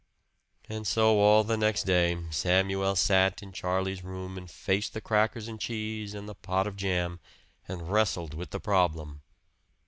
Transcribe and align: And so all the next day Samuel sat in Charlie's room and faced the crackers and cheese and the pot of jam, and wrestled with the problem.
And 0.67 0.87
so 0.87 1.19
all 1.19 1.43
the 1.43 1.57
next 1.57 1.83
day 1.83 2.17
Samuel 2.31 2.95
sat 2.95 3.43
in 3.43 3.51
Charlie's 3.51 4.03
room 4.03 4.35
and 4.35 4.49
faced 4.49 4.95
the 4.95 4.99
crackers 4.99 5.47
and 5.47 5.61
cheese 5.61 6.15
and 6.15 6.27
the 6.27 6.33
pot 6.33 6.65
of 6.65 6.75
jam, 6.75 7.19
and 7.67 7.87
wrestled 7.87 8.33
with 8.33 8.49
the 8.49 8.59
problem. 8.59 9.21